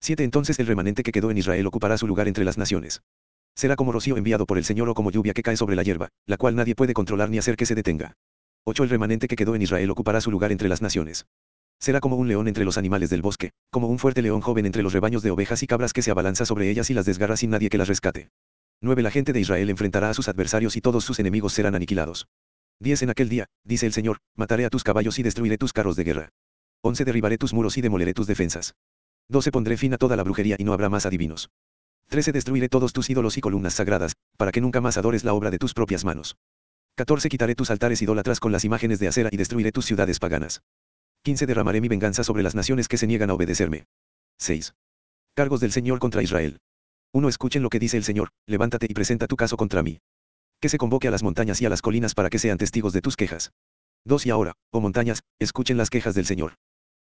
7. 0.00 0.24
Entonces 0.24 0.58
el 0.58 0.66
remanente 0.66 1.02
que 1.02 1.12
quedó 1.12 1.30
en 1.30 1.38
Israel 1.38 1.66
ocupará 1.66 1.98
su 1.98 2.06
lugar 2.06 2.28
entre 2.28 2.44
las 2.44 2.58
naciones. 2.58 3.02
Será 3.54 3.76
como 3.76 3.92
rocío 3.92 4.16
enviado 4.16 4.46
por 4.46 4.58
el 4.58 4.64
Señor 4.64 4.88
o 4.88 4.94
como 4.94 5.10
lluvia 5.10 5.32
que 5.32 5.42
cae 5.42 5.56
sobre 5.56 5.76
la 5.76 5.82
hierba, 5.82 6.10
la 6.26 6.36
cual 6.36 6.54
nadie 6.54 6.74
puede 6.74 6.92
controlar 6.92 7.30
ni 7.30 7.38
hacer 7.38 7.56
que 7.56 7.66
se 7.66 7.74
detenga. 7.74 8.16
8. 8.64 8.84
El 8.84 8.90
remanente 8.90 9.28
que 9.28 9.36
quedó 9.36 9.54
en 9.54 9.62
Israel 9.62 9.90
ocupará 9.90 10.20
su 10.20 10.30
lugar 10.30 10.52
entre 10.52 10.68
las 10.68 10.82
naciones. 10.82 11.26
Será 11.78 12.00
como 12.00 12.16
un 12.16 12.28
león 12.28 12.48
entre 12.48 12.64
los 12.64 12.78
animales 12.78 13.10
del 13.10 13.22
bosque, 13.22 13.52
como 13.70 13.88
un 13.88 13.98
fuerte 13.98 14.22
león 14.22 14.40
joven 14.40 14.66
entre 14.66 14.82
los 14.82 14.92
rebaños 14.92 15.22
de 15.22 15.30
ovejas 15.30 15.62
y 15.62 15.66
cabras 15.66 15.92
que 15.92 16.02
se 16.02 16.10
abalanza 16.10 16.44
sobre 16.46 16.70
ellas 16.70 16.90
y 16.90 16.94
las 16.94 17.06
desgarra 17.06 17.36
sin 17.36 17.50
nadie 17.50 17.68
que 17.68 17.78
las 17.78 17.88
rescate. 17.88 18.30
9. 18.82 19.02
La 19.02 19.10
gente 19.10 19.32
de 19.32 19.40
Israel 19.40 19.70
enfrentará 19.70 20.10
a 20.10 20.14
sus 20.14 20.28
adversarios 20.28 20.76
y 20.76 20.80
todos 20.80 21.04
sus 21.04 21.18
enemigos 21.18 21.52
serán 21.52 21.74
aniquilados. 21.74 22.28
10. 22.80 23.02
En 23.02 23.10
aquel 23.10 23.28
día, 23.28 23.46
dice 23.64 23.86
el 23.86 23.92
Señor, 23.92 24.18
mataré 24.34 24.66
a 24.66 24.70
tus 24.70 24.84
caballos 24.84 25.18
y 25.18 25.22
destruiré 25.22 25.56
tus 25.56 25.72
carros 25.72 25.96
de 25.96 26.04
guerra. 26.04 26.28
11. 26.82 27.04
Derribaré 27.04 27.38
tus 27.38 27.54
muros 27.54 27.78
y 27.78 27.80
demoleré 27.80 28.12
tus 28.12 28.26
defensas. 28.26 28.74
12. 29.28 29.50
Pondré 29.50 29.76
fin 29.76 29.92
a 29.94 29.98
toda 29.98 30.16
la 30.16 30.22
brujería 30.22 30.56
y 30.58 30.64
no 30.64 30.72
habrá 30.72 30.88
más 30.88 31.06
adivinos. 31.06 31.50
13. 32.08 32.32
Destruiré 32.32 32.68
todos 32.68 32.92
tus 32.92 33.10
ídolos 33.10 33.36
y 33.36 33.40
columnas 33.40 33.74
sagradas, 33.74 34.12
para 34.36 34.52
que 34.52 34.60
nunca 34.60 34.80
más 34.80 34.96
adores 34.96 35.24
la 35.24 35.34
obra 35.34 35.50
de 35.50 35.58
tus 35.58 35.74
propias 35.74 36.04
manos. 36.04 36.36
14. 36.94 37.28
Quitaré 37.28 37.54
tus 37.54 37.70
altares 37.70 38.00
idólatras 38.00 38.40
con 38.40 38.52
las 38.52 38.64
imágenes 38.64 39.00
de 39.00 39.08
acera 39.08 39.28
y 39.32 39.36
destruiré 39.36 39.72
tus 39.72 39.86
ciudades 39.86 40.18
paganas. 40.18 40.62
15. 41.22 41.46
Derramaré 41.46 41.80
mi 41.80 41.88
venganza 41.88 42.22
sobre 42.22 42.42
las 42.42 42.54
naciones 42.54 42.86
que 42.88 42.98
se 42.98 43.06
niegan 43.06 43.30
a 43.30 43.34
obedecerme. 43.34 43.86
6. 44.38 44.74
Cargos 45.34 45.60
del 45.60 45.72
Señor 45.72 45.98
contra 45.98 46.22
Israel. 46.22 46.58
1. 47.12 47.28
Escuchen 47.28 47.62
lo 47.62 47.70
que 47.70 47.78
dice 47.78 47.96
el 47.96 48.04
Señor, 48.04 48.30
levántate 48.46 48.86
y 48.88 48.94
presenta 48.94 49.26
tu 49.26 49.36
caso 49.36 49.56
contra 49.56 49.82
mí. 49.82 49.98
Que 50.60 50.68
se 50.68 50.78
convoque 50.78 51.08
a 51.08 51.10
las 51.10 51.22
montañas 51.22 51.60
y 51.60 51.66
a 51.66 51.68
las 51.68 51.82
colinas 51.82 52.14
para 52.14 52.30
que 52.30 52.38
sean 52.38 52.58
testigos 52.58 52.92
de 52.92 53.02
tus 53.02 53.16
quejas. 53.16 53.50
2. 54.04 54.26
Y 54.26 54.30
ahora, 54.30 54.54
oh 54.70 54.80
montañas, 54.80 55.22
escuchen 55.40 55.76
las 55.76 55.90
quejas 55.90 56.14
del 56.14 56.26
Señor. 56.26 56.54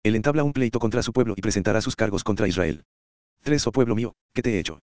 Él 0.03 0.17
entabla 0.17 0.45
un 0.45 0.55
pleito 0.55 0.79
contra 0.79 1.03
su 1.03 1.13
pueblo 1.13 1.35
y 1.37 1.43
presentará 1.43 1.83
sus 1.83 1.95
cargos 1.95 2.25
contra 2.25 2.49
Israel. 2.49 2.85
3. 3.43 3.67
Oh 3.67 3.73
pueblo 3.73 3.95
mío, 3.95 4.15
¿qué 4.33 4.41
te 4.41 4.55
he 4.55 4.59
hecho? 4.59 4.81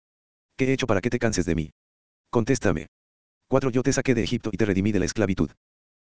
¿Qué 0.56 0.66
he 0.66 0.72
hecho 0.72 0.86
para 0.86 1.00
que 1.00 1.08
te 1.08 1.18
canses 1.18 1.46
de 1.46 1.54
mí? 1.54 1.70
Contéstame. 2.30 2.88
4. 3.48 3.70
Yo 3.70 3.82
te 3.82 3.92
saqué 3.92 4.14
de 4.14 4.22
Egipto 4.22 4.50
y 4.52 4.58
te 4.58 4.66
redimí 4.66 4.92
de 4.92 4.98
la 4.98 5.06
esclavitud. 5.06 5.50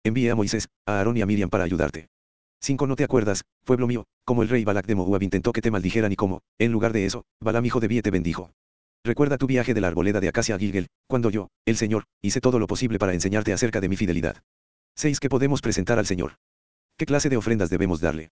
Envié 0.03 0.31
a 0.31 0.35
Moisés, 0.35 0.69
a 0.85 0.99
Aarón 0.99 1.17
y 1.17 1.21
a 1.21 1.25
Miriam 1.25 1.49
para 1.49 1.65
ayudarte. 1.65 2.07
5. 2.61 2.87
No 2.87 2.95
te 2.95 3.03
acuerdas, 3.03 3.43
pueblo 3.65 3.85
mío, 3.85 4.05
como 4.23 4.43
el 4.43 4.49
rey 4.49 4.63
Balak 4.63 4.85
de 4.85 4.95
Moab 4.95 5.23
intentó 5.23 5.51
que 5.51 5.61
te 5.61 5.71
maldijeran 5.71 6.11
y 6.11 6.15
como, 6.15 6.41
en 6.57 6.71
lugar 6.71 6.93
de 6.93 7.05
eso, 7.05 7.25
Balam 7.41 7.65
hijo 7.65 7.81
de 7.81 7.87
Bie 7.89 8.01
te 8.01 8.11
bendijo. 8.11 8.51
Recuerda 9.03 9.37
tu 9.37 9.47
viaje 9.47 9.73
de 9.73 9.81
la 9.81 9.87
arboleda 9.87 10.21
de 10.21 10.29
Acacia 10.29 10.55
a 10.55 10.59
Gilgel, 10.59 10.87
cuando 11.07 11.31
yo, 11.31 11.49
el 11.65 11.75
Señor, 11.75 12.05
hice 12.21 12.39
todo 12.39 12.59
lo 12.59 12.67
posible 12.67 12.99
para 12.99 13.13
enseñarte 13.13 13.51
acerca 13.51 13.81
de 13.81 13.89
mi 13.89 13.97
fidelidad. 13.97 14.37
6. 14.95 15.19
¿Qué 15.19 15.27
podemos 15.27 15.61
presentar 15.61 15.99
al 15.99 16.05
Señor? 16.05 16.35
¿Qué 16.97 17.05
clase 17.05 17.29
de 17.29 17.37
ofrendas 17.37 17.69
debemos 17.69 17.99
darle? 17.99 18.29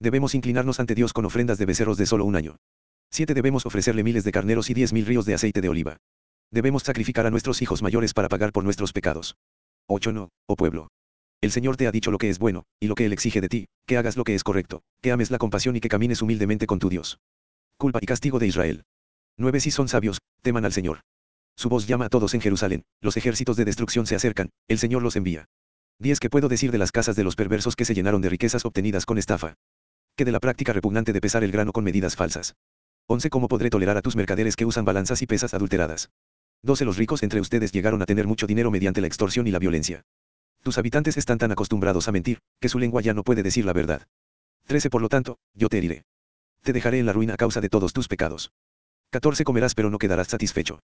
Debemos 0.00 0.34
inclinarnos 0.34 0.78
ante 0.78 0.94
Dios 0.94 1.12
con 1.12 1.24
ofrendas 1.24 1.58
de 1.58 1.66
becerros 1.66 1.96
de 1.98 2.06
solo 2.06 2.24
un 2.24 2.36
año. 2.36 2.56
7. 3.10 3.34
Debemos 3.34 3.66
ofrecerle 3.66 4.04
miles 4.04 4.22
de 4.22 4.32
carneros 4.32 4.70
y 4.70 4.74
diez 4.74 4.92
mil 4.92 5.06
ríos 5.06 5.26
de 5.26 5.34
aceite 5.34 5.60
de 5.60 5.68
oliva. 5.68 5.96
Debemos 6.52 6.84
sacrificar 6.84 7.26
a 7.26 7.30
nuestros 7.30 7.62
hijos 7.62 7.82
mayores 7.82 8.14
para 8.14 8.28
pagar 8.28 8.52
por 8.52 8.62
nuestros 8.64 8.92
pecados. 8.92 9.36
8. 9.88 10.12
No, 10.12 10.28
oh 10.46 10.56
pueblo. 10.56 10.88
El 11.40 11.50
Señor 11.50 11.76
te 11.76 11.86
ha 11.86 11.92
dicho 11.92 12.10
lo 12.10 12.18
que 12.18 12.30
es 12.30 12.38
bueno, 12.38 12.64
y 12.80 12.86
lo 12.86 12.94
que 12.94 13.06
Él 13.06 13.12
exige 13.12 13.40
de 13.40 13.48
ti, 13.48 13.68
que 13.86 13.96
hagas 13.96 14.16
lo 14.16 14.24
que 14.24 14.34
es 14.34 14.44
correcto, 14.44 14.82
que 15.00 15.12
ames 15.12 15.30
la 15.30 15.38
compasión 15.38 15.76
y 15.76 15.80
que 15.80 15.88
camines 15.88 16.22
humildemente 16.22 16.66
con 16.66 16.78
tu 16.78 16.88
Dios. 16.88 17.18
Culpa 17.76 17.98
y 18.02 18.06
castigo 18.06 18.38
de 18.38 18.46
Israel. 18.46 18.84
9. 19.36 19.60
Si 19.60 19.70
son 19.70 19.88
sabios, 19.88 20.18
teman 20.42 20.64
al 20.64 20.72
Señor. 20.72 21.00
Su 21.56 21.68
voz 21.68 21.86
llama 21.86 22.06
a 22.06 22.08
todos 22.08 22.34
en 22.34 22.40
Jerusalén, 22.40 22.84
los 23.00 23.16
ejércitos 23.16 23.56
de 23.56 23.64
destrucción 23.64 24.06
se 24.06 24.14
acercan, 24.14 24.50
el 24.68 24.78
Señor 24.78 25.02
los 25.02 25.16
envía. 25.16 25.46
10. 25.98 26.20
¿Qué 26.20 26.30
puedo 26.30 26.48
decir 26.48 26.70
de 26.70 26.78
las 26.78 26.92
casas 26.92 27.16
de 27.16 27.24
los 27.24 27.34
perversos 27.34 27.74
que 27.74 27.84
se 27.84 27.94
llenaron 27.94 28.20
de 28.20 28.28
riquezas 28.28 28.64
obtenidas 28.64 29.04
con 29.04 29.18
estafa? 29.18 29.54
Que 30.18 30.24
de 30.24 30.32
la 30.32 30.40
práctica 30.40 30.72
repugnante 30.72 31.12
de 31.12 31.20
pesar 31.20 31.44
el 31.44 31.52
grano 31.52 31.70
con 31.70 31.84
medidas 31.84 32.16
falsas. 32.16 32.56
11. 33.06 33.30
¿Cómo 33.30 33.46
podré 33.46 33.70
tolerar 33.70 33.96
a 33.96 34.02
tus 34.02 34.16
mercaderes 34.16 34.56
que 34.56 34.66
usan 34.66 34.84
balanzas 34.84 35.22
y 35.22 35.28
pesas 35.28 35.54
adulteradas? 35.54 36.10
12. 36.64 36.84
Los 36.84 36.96
ricos 36.96 37.22
entre 37.22 37.40
ustedes 37.40 37.70
llegaron 37.70 38.02
a 38.02 38.04
tener 38.04 38.26
mucho 38.26 38.48
dinero 38.48 38.72
mediante 38.72 39.00
la 39.00 39.06
extorsión 39.06 39.46
y 39.46 39.52
la 39.52 39.60
violencia. 39.60 40.02
Tus 40.64 40.76
habitantes 40.76 41.16
están 41.18 41.38
tan 41.38 41.52
acostumbrados 41.52 42.08
a 42.08 42.10
mentir, 42.10 42.40
que 42.60 42.68
su 42.68 42.80
lengua 42.80 43.00
ya 43.00 43.14
no 43.14 43.22
puede 43.22 43.44
decir 43.44 43.64
la 43.64 43.72
verdad. 43.72 44.08
13. 44.66 44.90
Por 44.90 45.02
lo 45.02 45.08
tanto, 45.08 45.38
yo 45.54 45.68
te 45.68 45.78
heriré. 45.78 46.02
Te 46.64 46.72
dejaré 46.72 46.98
en 46.98 47.06
la 47.06 47.12
ruina 47.12 47.34
a 47.34 47.36
causa 47.36 47.60
de 47.60 47.68
todos 47.68 47.92
tus 47.92 48.08
pecados. 48.08 48.50
14. 49.10 49.44
Comerás 49.44 49.76
pero 49.76 49.88
no 49.88 49.98
quedarás 49.98 50.26
satisfecho. 50.26 50.80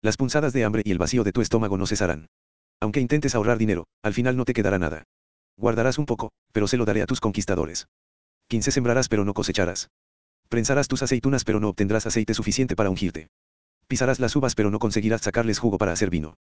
Las 0.00 0.16
punzadas 0.16 0.52
de 0.52 0.62
hambre 0.62 0.82
y 0.84 0.92
el 0.92 0.98
vacío 0.98 1.24
de 1.24 1.32
tu 1.32 1.40
estómago 1.40 1.76
no 1.76 1.88
cesarán. 1.88 2.28
Aunque 2.78 3.00
intentes 3.00 3.34
ahorrar 3.34 3.58
dinero, 3.58 3.88
al 4.04 4.14
final 4.14 4.36
no 4.36 4.44
te 4.44 4.52
quedará 4.52 4.78
nada. 4.78 5.02
Guardarás 5.56 5.98
un 5.98 6.06
poco, 6.06 6.30
pero 6.52 6.68
se 6.68 6.76
lo 6.76 6.84
daré 6.84 7.02
a 7.02 7.06
tus 7.06 7.18
conquistadores. 7.18 7.88
15. 8.48 8.70
Sembrarás 8.70 9.08
pero 9.08 9.24
no 9.24 9.34
cosecharás. 9.34 9.90
Prensarás 10.48 10.86
tus 10.86 11.02
aceitunas 11.02 11.44
pero 11.44 11.58
no 11.58 11.68
obtendrás 11.68 12.06
aceite 12.06 12.34
suficiente 12.34 12.76
para 12.76 12.90
ungirte. 12.90 13.28
Pisarás 13.88 14.20
las 14.20 14.36
uvas 14.36 14.54
pero 14.54 14.70
no 14.70 14.78
conseguirás 14.78 15.22
sacarles 15.22 15.58
jugo 15.58 15.78
para 15.78 15.92
hacer 15.92 16.10
vino. 16.10 16.36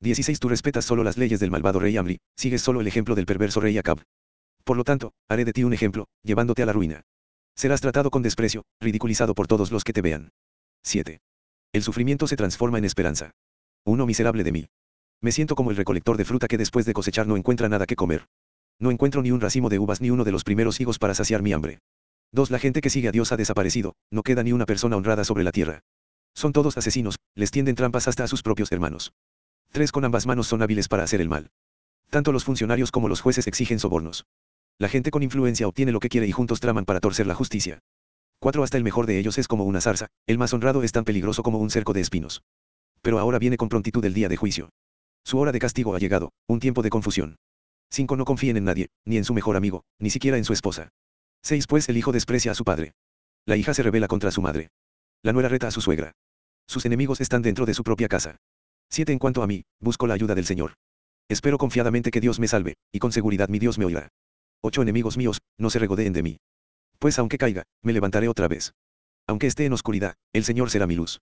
16. 0.00 0.38
Tú 0.38 0.48
respetas 0.48 0.84
solo 0.84 1.02
las 1.02 1.16
leyes 1.16 1.40
del 1.40 1.50
malvado 1.50 1.80
rey 1.80 1.96
Amri, 1.96 2.20
sigues 2.36 2.62
solo 2.62 2.80
el 2.80 2.86
ejemplo 2.86 3.16
del 3.16 3.26
perverso 3.26 3.60
rey 3.60 3.76
Acab. 3.76 4.02
Por 4.62 4.76
lo 4.76 4.84
tanto, 4.84 5.12
haré 5.28 5.44
de 5.44 5.52
ti 5.52 5.64
un 5.64 5.72
ejemplo, 5.72 6.06
llevándote 6.22 6.62
a 6.62 6.66
la 6.66 6.72
ruina. 6.72 7.02
Serás 7.56 7.80
tratado 7.80 8.10
con 8.10 8.22
desprecio, 8.22 8.64
ridiculizado 8.80 9.34
por 9.34 9.48
todos 9.48 9.72
los 9.72 9.82
que 9.82 9.92
te 9.92 10.02
vean. 10.02 10.30
7. 10.84 11.20
El 11.72 11.82
sufrimiento 11.82 12.28
se 12.28 12.36
transforma 12.36 12.78
en 12.78 12.84
esperanza. 12.84 13.32
1. 13.84 14.06
Miserable 14.06 14.44
de 14.44 14.52
mí. 14.52 14.68
Me 15.20 15.32
siento 15.32 15.56
como 15.56 15.72
el 15.72 15.76
recolector 15.76 16.16
de 16.16 16.24
fruta 16.24 16.46
que 16.46 16.58
después 16.58 16.86
de 16.86 16.92
cosechar 16.92 17.26
no 17.26 17.36
encuentra 17.36 17.68
nada 17.68 17.86
que 17.86 17.96
comer. 17.96 18.26
No 18.80 18.92
encuentro 18.92 19.22
ni 19.22 19.32
un 19.32 19.40
racimo 19.40 19.68
de 19.68 19.80
uvas 19.80 20.00
ni 20.00 20.10
uno 20.10 20.22
de 20.22 20.30
los 20.30 20.44
primeros 20.44 20.80
higos 20.80 21.00
para 21.00 21.14
saciar 21.14 21.42
mi 21.42 21.52
hambre. 21.52 21.80
2. 22.32 22.50
La 22.50 22.60
gente 22.60 22.80
que 22.80 22.90
sigue 22.90 23.08
a 23.08 23.12
Dios 23.12 23.32
ha 23.32 23.36
desaparecido, 23.36 23.94
no 24.10 24.22
queda 24.22 24.44
ni 24.44 24.52
una 24.52 24.66
persona 24.66 24.96
honrada 24.96 25.24
sobre 25.24 25.42
la 25.42 25.50
tierra. 25.50 25.80
Son 26.34 26.52
todos 26.52 26.76
asesinos, 26.76 27.18
les 27.34 27.50
tienden 27.50 27.74
trampas 27.74 28.06
hasta 28.06 28.22
a 28.22 28.28
sus 28.28 28.42
propios 28.42 28.70
hermanos. 28.70 29.12
3. 29.72 29.90
Con 29.90 30.04
ambas 30.04 30.26
manos 30.26 30.46
son 30.46 30.62
hábiles 30.62 30.86
para 30.86 31.02
hacer 31.02 31.20
el 31.20 31.28
mal. 31.28 31.50
Tanto 32.10 32.30
los 32.30 32.44
funcionarios 32.44 32.92
como 32.92 33.08
los 33.08 33.20
jueces 33.20 33.48
exigen 33.48 33.80
sobornos. 33.80 34.26
La 34.78 34.88
gente 34.88 35.10
con 35.10 35.24
influencia 35.24 35.66
obtiene 35.66 35.90
lo 35.90 35.98
que 35.98 36.08
quiere 36.08 36.28
y 36.28 36.32
juntos 36.32 36.60
traman 36.60 36.84
para 36.84 37.00
torcer 37.00 37.26
la 37.26 37.34
justicia. 37.34 37.80
4. 38.38 38.62
Hasta 38.62 38.76
el 38.76 38.84
mejor 38.84 39.06
de 39.06 39.18
ellos 39.18 39.38
es 39.38 39.48
como 39.48 39.64
una 39.64 39.80
zarza, 39.80 40.06
el 40.28 40.38
más 40.38 40.52
honrado 40.52 40.84
es 40.84 40.92
tan 40.92 41.04
peligroso 41.04 41.42
como 41.42 41.58
un 41.58 41.70
cerco 41.70 41.92
de 41.92 42.02
espinos. 42.02 42.42
Pero 43.02 43.18
ahora 43.18 43.40
viene 43.40 43.56
con 43.56 43.68
prontitud 43.68 44.04
el 44.04 44.14
día 44.14 44.28
de 44.28 44.36
juicio. 44.36 44.70
Su 45.24 45.38
hora 45.38 45.50
de 45.50 45.58
castigo 45.58 45.96
ha 45.96 45.98
llegado, 45.98 46.30
un 46.46 46.60
tiempo 46.60 46.82
de 46.82 46.90
confusión. 46.90 47.36
5. 47.90 48.16
No 48.16 48.24
confíen 48.24 48.56
en 48.56 48.64
nadie, 48.64 48.88
ni 49.04 49.16
en 49.16 49.24
su 49.24 49.34
mejor 49.34 49.56
amigo, 49.56 49.84
ni 49.98 50.10
siquiera 50.10 50.36
en 50.36 50.44
su 50.44 50.52
esposa. 50.52 50.90
6. 51.42 51.66
Pues 51.66 51.88
el 51.88 51.96
hijo 51.96 52.12
desprecia 52.12 52.52
a 52.52 52.54
su 52.54 52.64
padre. 52.64 52.92
La 53.46 53.56
hija 53.56 53.74
se 53.74 53.82
revela 53.82 54.08
contra 54.08 54.30
su 54.30 54.42
madre. 54.42 54.68
La 55.22 55.32
nuera 55.32 55.48
reta 55.48 55.68
a 55.68 55.70
su 55.70 55.80
suegra. 55.80 56.12
Sus 56.66 56.84
enemigos 56.84 57.20
están 57.20 57.42
dentro 57.42 57.64
de 57.66 57.74
su 57.74 57.82
propia 57.82 58.08
casa. 58.08 58.36
7. 58.90 59.12
En 59.12 59.18
cuanto 59.18 59.42
a 59.42 59.46
mí, 59.46 59.64
busco 59.80 60.06
la 60.06 60.14
ayuda 60.14 60.34
del 60.34 60.46
Señor. 60.46 60.74
Espero 61.28 61.58
confiadamente 61.58 62.10
que 62.10 62.20
Dios 62.20 62.38
me 62.40 62.48
salve, 62.48 62.76
y 62.92 62.98
con 62.98 63.12
seguridad 63.12 63.48
mi 63.48 63.58
Dios 63.58 63.78
me 63.78 63.84
oirá. 63.84 64.08
8. 64.62 64.82
Enemigos 64.82 65.16
míos, 65.16 65.40
no 65.58 65.70
se 65.70 65.78
regodeen 65.78 66.12
de 66.12 66.22
mí. 66.22 66.36
Pues 66.98 67.18
aunque 67.18 67.38
caiga, 67.38 67.64
me 67.82 67.92
levantaré 67.92 68.28
otra 68.28 68.48
vez. 68.48 68.72
Aunque 69.26 69.46
esté 69.46 69.66
en 69.66 69.72
oscuridad, 69.72 70.14
el 70.32 70.44
Señor 70.44 70.70
será 70.70 70.86
mi 70.86 70.94
luz. 70.94 71.20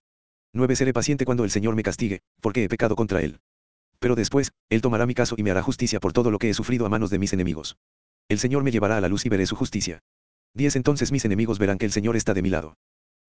9. 0.53 0.75
Seré 0.75 0.93
paciente 0.93 1.25
cuando 1.25 1.43
el 1.43 1.51
Señor 1.51 1.75
me 1.75 1.83
castigue, 1.83 2.21
porque 2.41 2.63
he 2.63 2.69
pecado 2.69 2.95
contra 2.95 3.21
Él. 3.21 3.39
Pero 3.99 4.15
después, 4.15 4.51
Él 4.69 4.81
tomará 4.81 5.05
mi 5.05 5.13
caso 5.13 5.35
y 5.37 5.43
me 5.43 5.51
hará 5.51 5.61
justicia 5.61 5.99
por 5.99 6.13
todo 6.13 6.31
lo 6.31 6.39
que 6.39 6.49
he 6.49 6.53
sufrido 6.53 6.85
a 6.85 6.89
manos 6.89 7.09
de 7.09 7.19
mis 7.19 7.33
enemigos. 7.33 7.77
El 8.29 8.39
Señor 8.39 8.63
me 8.63 8.71
llevará 8.71 8.97
a 8.97 9.01
la 9.01 9.07
luz 9.07 9.25
y 9.25 9.29
veré 9.29 9.45
su 9.45 9.55
justicia. 9.55 9.99
10. 10.53 10.75
Entonces 10.75 11.11
mis 11.11 11.25
enemigos 11.25 11.59
verán 11.59 11.77
que 11.77 11.85
el 11.85 11.91
Señor 11.91 12.15
está 12.15 12.33
de 12.33 12.41
mi 12.41 12.49
lado. 12.49 12.75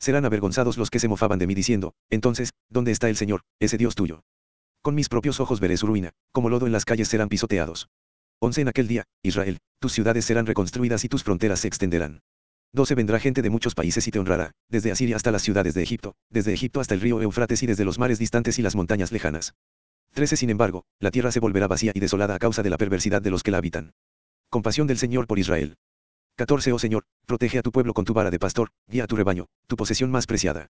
Serán 0.00 0.24
avergonzados 0.24 0.78
los 0.78 0.90
que 0.90 1.00
se 1.00 1.08
mofaban 1.08 1.38
de 1.38 1.46
mí 1.46 1.54
diciendo, 1.54 1.94
entonces, 2.10 2.50
¿dónde 2.68 2.92
está 2.92 3.08
el 3.08 3.16
Señor, 3.16 3.42
ese 3.58 3.78
Dios 3.78 3.94
tuyo? 3.94 4.22
Con 4.82 4.94
mis 4.94 5.08
propios 5.08 5.40
ojos 5.40 5.60
veré 5.60 5.76
su 5.76 5.86
ruina, 5.86 6.10
como 6.32 6.50
lodo 6.50 6.66
en 6.66 6.72
las 6.72 6.84
calles 6.84 7.08
serán 7.08 7.28
pisoteados. 7.28 7.88
11. 8.40 8.60
En 8.62 8.68
aquel 8.68 8.86
día, 8.86 9.04
Israel, 9.22 9.58
tus 9.80 9.92
ciudades 9.92 10.24
serán 10.24 10.46
reconstruidas 10.46 11.04
y 11.04 11.08
tus 11.08 11.24
fronteras 11.24 11.60
se 11.60 11.68
extenderán. 11.68 12.20
12. 12.74 12.94
Vendrá 12.94 13.18
gente 13.18 13.42
de 13.42 13.50
muchos 13.50 13.74
países 13.74 14.06
y 14.06 14.10
te 14.10 14.18
honrará, 14.18 14.52
desde 14.68 14.92
Asiria 14.92 15.16
hasta 15.16 15.32
las 15.32 15.42
ciudades 15.42 15.74
de 15.74 15.82
Egipto, 15.82 16.14
desde 16.30 16.52
Egipto 16.52 16.80
hasta 16.80 16.94
el 16.94 17.00
río 17.00 17.20
Eufrates 17.20 17.62
y 17.62 17.66
desde 17.66 17.84
los 17.84 17.98
mares 17.98 18.18
distantes 18.18 18.58
y 18.58 18.62
las 18.62 18.76
montañas 18.76 19.10
lejanas. 19.10 19.54
13. 20.14 20.36
Sin 20.36 20.50
embargo, 20.50 20.84
la 21.00 21.10
tierra 21.10 21.32
se 21.32 21.40
volverá 21.40 21.68
vacía 21.68 21.92
y 21.94 22.00
desolada 22.00 22.34
a 22.34 22.38
causa 22.38 22.62
de 22.62 22.70
la 22.70 22.78
perversidad 22.78 23.22
de 23.22 23.30
los 23.30 23.42
que 23.42 23.50
la 23.50 23.58
habitan. 23.58 23.92
Compasión 24.50 24.86
del 24.86 24.98
Señor 24.98 25.26
por 25.26 25.38
Israel. 25.38 25.76
14. 26.36 26.72
Oh 26.72 26.78
Señor, 26.78 27.04
protege 27.26 27.58
a 27.58 27.62
tu 27.62 27.72
pueblo 27.72 27.92
con 27.94 28.04
tu 28.04 28.14
vara 28.14 28.30
de 28.30 28.38
pastor, 28.38 28.70
guía 28.86 29.04
a 29.04 29.06
tu 29.06 29.16
rebaño, 29.16 29.46
tu 29.66 29.76
posesión 29.76 30.10
más 30.10 30.26
preciada. 30.26 30.68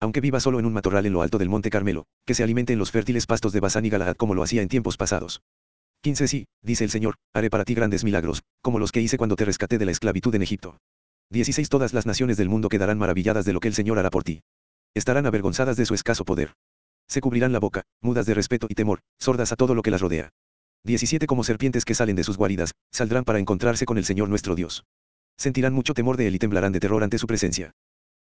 Aunque 0.00 0.20
viva 0.20 0.38
solo 0.38 0.60
en 0.60 0.66
un 0.66 0.72
matorral 0.72 1.06
en 1.06 1.12
lo 1.12 1.22
alto 1.22 1.38
del 1.38 1.48
monte 1.48 1.70
Carmelo, 1.70 2.06
que 2.24 2.34
se 2.34 2.44
alimente 2.44 2.72
en 2.72 2.78
los 2.78 2.92
fértiles 2.92 3.26
pastos 3.26 3.52
de 3.52 3.60
Basán 3.60 3.84
y 3.84 3.90
Galaad 3.90 4.14
como 4.14 4.34
lo 4.34 4.42
hacía 4.42 4.62
en 4.62 4.68
tiempos 4.68 4.96
pasados. 4.96 5.42
15. 6.02 6.28
Sí, 6.28 6.46
dice 6.62 6.84
el 6.84 6.90
Señor, 6.90 7.16
haré 7.34 7.50
para 7.50 7.64
ti 7.64 7.74
grandes 7.74 8.04
milagros, 8.04 8.44
como 8.62 8.78
los 8.78 8.92
que 8.92 9.00
hice 9.00 9.18
cuando 9.18 9.34
te 9.34 9.44
rescaté 9.44 9.78
de 9.78 9.86
la 9.86 9.90
esclavitud 9.90 10.32
en 10.36 10.42
Egipto. 10.42 10.78
16. 11.30 11.68
Todas 11.68 11.92
las 11.92 12.06
naciones 12.06 12.36
del 12.36 12.48
mundo 12.48 12.68
quedarán 12.68 12.98
maravilladas 12.98 13.44
de 13.44 13.52
lo 13.52 13.60
que 13.60 13.68
el 13.68 13.74
Señor 13.74 13.98
hará 13.98 14.10
por 14.10 14.22
ti. 14.22 14.42
Estarán 14.94 15.26
avergonzadas 15.26 15.76
de 15.76 15.84
su 15.84 15.94
escaso 15.94 16.24
poder. 16.24 16.54
Se 17.08 17.20
cubrirán 17.20 17.52
la 17.52 17.58
boca, 17.58 17.82
mudas 18.02 18.26
de 18.26 18.34
respeto 18.34 18.66
y 18.68 18.74
temor, 18.74 19.00
sordas 19.18 19.50
a 19.52 19.56
todo 19.56 19.74
lo 19.74 19.82
que 19.82 19.90
las 19.90 20.00
rodea. 20.02 20.30
17. 20.84 21.26
Como 21.26 21.42
serpientes 21.42 21.84
que 21.84 21.94
salen 21.94 22.16
de 22.16 22.24
sus 22.24 22.36
guaridas, 22.36 22.74
saldrán 22.92 23.24
para 23.24 23.38
encontrarse 23.38 23.86
con 23.86 23.98
el 23.98 24.04
Señor 24.04 24.28
nuestro 24.28 24.54
Dios. 24.54 24.84
Sentirán 25.36 25.72
mucho 25.72 25.94
temor 25.94 26.16
de 26.16 26.26
él 26.28 26.34
y 26.34 26.38
temblarán 26.38 26.72
de 26.72 26.80
terror 26.80 27.02
ante 27.02 27.18
su 27.18 27.26
presencia. 27.26 27.72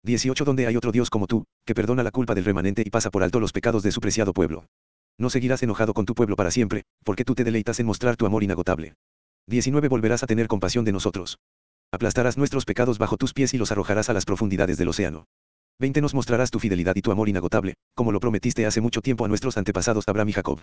18. 0.04 0.44
Donde 0.44 0.66
hay 0.66 0.76
otro 0.76 0.92
Dios 0.92 1.10
como 1.10 1.26
tú, 1.26 1.44
que 1.64 1.74
perdona 1.74 2.02
la 2.02 2.10
culpa 2.10 2.34
del 2.34 2.44
remanente 2.44 2.82
y 2.84 2.90
pasa 2.90 3.10
por 3.10 3.22
alto 3.22 3.40
los 3.40 3.52
pecados 3.52 3.82
de 3.82 3.90
su 3.90 4.00
preciado 4.00 4.32
pueblo. 4.32 4.66
No 5.18 5.30
seguirás 5.30 5.62
enojado 5.62 5.94
con 5.94 6.04
tu 6.04 6.14
pueblo 6.14 6.36
para 6.36 6.50
siempre, 6.50 6.84
porque 7.04 7.24
tú 7.24 7.34
te 7.34 7.42
deleitas 7.42 7.80
en 7.80 7.86
mostrar 7.86 8.16
tu 8.16 8.26
amor 8.26 8.44
inagotable. 8.44 8.94
19. 9.48 9.88
Volverás 9.88 10.22
a 10.22 10.26
tener 10.26 10.46
compasión 10.46 10.84
de 10.84 10.92
nosotros. 10.92 11.38
Aplastarás 11.90 12.36
nuestros 12.36 12.64
pecados 12.64 12.98
bajo 12.98 13.16
tus 13.16 13.32
pies 13.32 13.54
y 13.54 13.58
los 13.58 13.72
arrojarás 13.72 14.10
a 14.10 14.12
las 14.12 14.24
profundidades 14.24 14.76
del 14.76 14.88
océano. 14.88 15.26
20. 15.78 16.00
Nos 16.00 16.14
mostrarás 16.14 16.50
tu 16.50 16.58
fidelidad 16.58 16.96
y 16.96 17.02
tu 17.02 17.12
amor 17.12 17.28
inagotable, 17.28 17.74
como 17.94 18.12
lo 18.12 18.20
prometiste 18.20 18.66
hace 18.66 18.80
mucho 18.80 19.02
tiempo 19.02 19.24
a 19.24 19.28
nuestros 19.28 19.58
antepasados 19.58 20.08
Abraham 20.08 20.30
y 20.30 20.32
Jacob. 20.32 20.60